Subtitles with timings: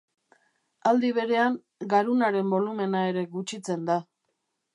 [0.91, 1.59] Aldi berean,
[1.93, 4.01] garunaren bolumena ere gutxitzen da.